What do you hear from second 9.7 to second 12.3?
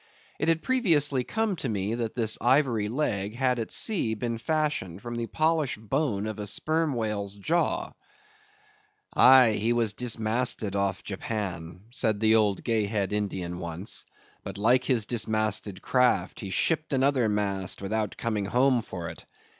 was dismasted off Japan," said